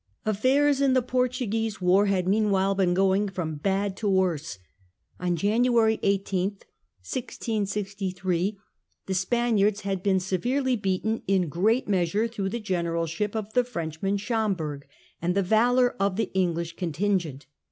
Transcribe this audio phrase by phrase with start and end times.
[0.25, 4.57] Affairs in the Portuguese war had meanwhile been going from bad to worse.
[5.19, 6.53] On January 18,
[7.05, 8.61] 1663, the Disasters
[9.07, 13.59] in Spaniards had been severely beaten, in great Portugal, measure through the generalship of the
[13.61, 14.87] F rench man Schomberg,
[15.21, 17.45] and the valour of the English contin gent.